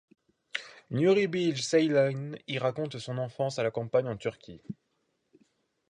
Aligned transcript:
Nuri 0.89 1.27
Bilge 1.27 1.61
Ceylan 1.61 2.35
y 2.47 2.57
raconte 2.57 2.97
son 2.99 3.19
enfance 3.19 3.59
à 3.59 3.63
la 3.63 3.69
campagne 3.69 4.07
en 4.07 4.17
Turquie. 4.17 4.63